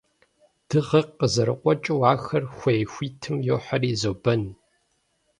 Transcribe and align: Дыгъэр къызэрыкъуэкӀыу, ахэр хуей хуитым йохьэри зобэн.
Дыгъэр 0.67 1.05
къызэрыкъуэкӀыу, 1.17 2.01
ахэр 2.11 2.43
хуей 2.55 2.81
хуитым 2.91 3.35
йохьэри 3.47 3.91
зобэн. 4.01 4.43